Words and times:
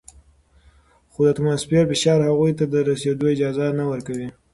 خو 1.11 1.19
د 1.25 1.27
اتموسفیر 1.31 1.83
فشار 1.91 2.19
هغوی 2.29 2.51
ته 2.59 2.65
د 2.67 2.75
رسیدو 2.89 3.25
اجازه 3.35 3.65
نه 3.79 3.85
ورکوي. 3.91 4.27